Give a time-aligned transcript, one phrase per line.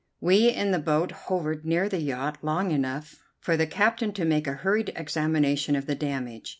[0.19, 4.47] We in the boat hovered near the yacht long enough for the captain to make
[4.47, 6.49] a hurried examination of the damage.